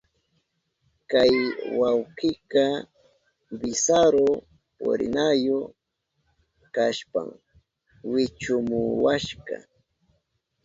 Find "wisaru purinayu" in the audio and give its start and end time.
3.59-5.57